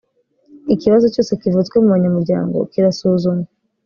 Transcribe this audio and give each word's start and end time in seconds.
ikibazo 0.73 1.05
cyose 1.13 1.31
kivutse 1.41 1.75
mu 1.81 1.89
banyamuryango 1.95 2.57
kirasuzumwa 2.71 3.47